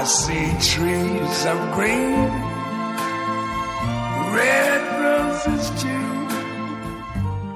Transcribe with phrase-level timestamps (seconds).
[0.00, 2.30] I see trees of green,
[4.32, 5.88] red roses too.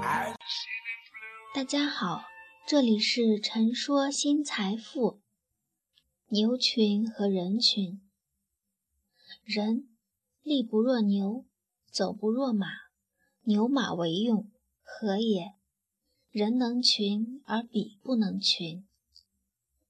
[0.03, 1.55] I see the blue.
[1.55, 2.25] 大家好，
[2.67, 5.23] 这里是陈说新财富。
[6.29, 8.03] 牛群和人群，
[9.45, 9.89] 人
[10.43, 11.47] 力不若牛，
[11.91, 12.67] 走不若马，
[13.45, 14.51] 牛马为用，
[14.83, 15.55] 何也？
[16.31, 18.87] 人能群而彼不能群，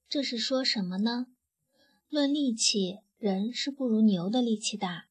[0.09, 1.27] 这是说什么呢？
[2.14, 5.09] 论力气，人是不如牛的力气大；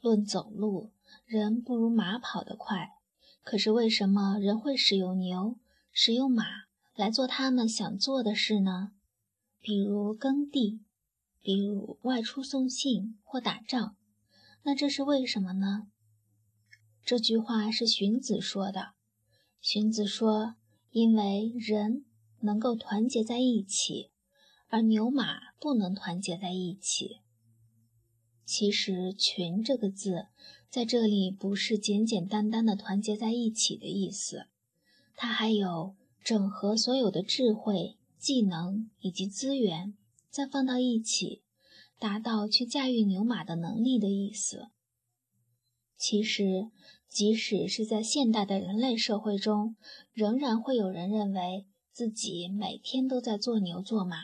[0.00, 0.90] 论走路，
[1.24, 2.88] 人不如马跑得快。
[3.44, 5.60] 可是为什么人会使用牛、
[5.92, 6.44] 使用马
[6.96, 8.90] 来做他们想做的事呢？
[9.60, 10.80] 比如耕地，
[11.40, 13.94] 比如外出送信或打仗。
[14.64, 15.86] 那这是为什么呢？
[17.04, 18.94] 这句话是荀子说的。
[19.60, 20.56] 荀子说。
[20.90, 22.04] 因为人
[22.40, 24.09] 能够团结在一起，
[24.70, 27.18] 而牛马不能团结在一起。
[28.46, 30.28] 其实“群”这个字
[30.70, 34.46] 在这里不是简简单单的团结在一起的意思，
[35.14, 39.94] 它还有整合所有的智慧、技能以及资源，
[40.30, 41.42] 再放到一起，
[41.98, 44.68] 达到去驾驭牛马的能力的意思。
[45.96, 46.70] 其实。
[47.10, 49.74] 即使是在现代的人类社会中，
[50.12, 54.18] 仍然会有人认为自己每天都在做牛做马。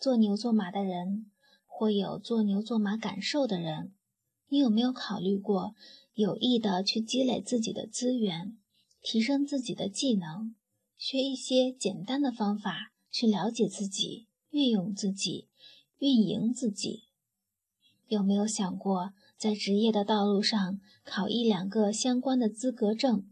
[0.00, 1.30] 做牛做马的人，
[1.66, 3.92] 或有做牛做马感受的人，
[4.48, 5.74] 你有没有考虑过
[6.14, 8.56] 有意的去积累自己的资源，
[9.02, 10.54] 提升自己的技能，
[10.96, 15.48] 学一些简单的方法去了解自己、运用自己、
[15.98, 17.02] 运营自己？
[18.08, 19.12] 有没有想过？
[19.36, 23.28] 在职业的道路上考一两个相关的资格证，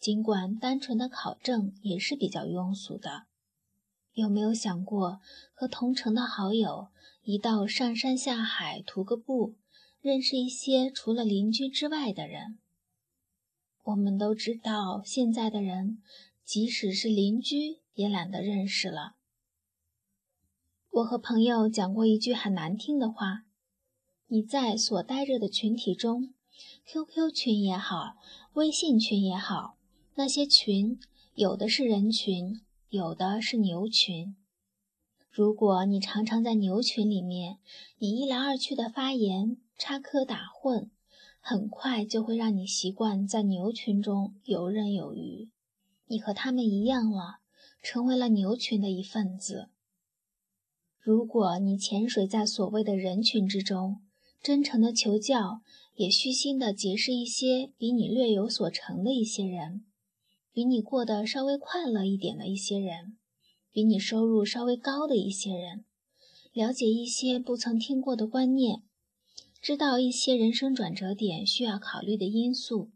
[0.00, 3.26] 尽管单纯的考证也是比较庸俗的。
[4.18, 5.20] 有没有想过
[5.54, 6.88] 和同城的好友
[7.22, 9.54] 一道上山下海徒个步，
[10.00, 12.58] 认识一些除了邻居之外的人？
[13.84, 16.02] 我们都知道，现在的人
[16.44, 19.14] 即使是邻居也懒得认识了。
[20.90, 23.44] 我和朋友讲过一句很难听的话。
[24.26, 26.34] 你在所待着的群体中
[26.86, 28.16] ，QQ 群也好，
[28.54, 29.78] 微信群也好，
[30.16, 30.98] 那些群
[31.34, 34.34] 有的是人群，有的是牛群。
[35.30, 37.58] 如果你常常在牛群里面，
[37.98, 40.88] 你一来二去的发言、插科打诨，
[41.38, 45.50] 很快就会让你习惯在牛群中游刃有余。
[46.06, 47.40] 你和他们一样了，
[47.82, 49.68] 成为了牛群的一份子。
[50.98, 54.00] 如果你潜水在所谓的人群之中，
[54.42, 55.60] 真诚的求教，
[55.94, 59.84] 也虚心的结识一些比你略有所成的一些人，
[60.58, 63.16] 比你过得稍微快乐一点的一些人，
[63.70, 65.84] 比你收入稍微高的一些人，
[66.52, 68.82] 了解一些不曾听过的观念，
[69.62, 72.90] 知道一些人生转折点需要考虑的因素，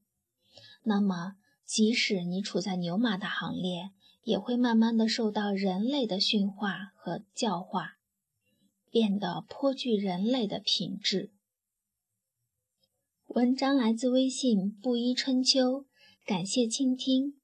[0.82, 3.92] 那么即使你处在牛马的行列，
[4.24, 7.98] 也会慢慢的受到人类的驯化和教化。
[8.90, 11.30] 变得颇具人类的品质。
[13.28, 15.86] 文章来自微信布衣春秋，
[16.26, 17.36] 感谢倾听，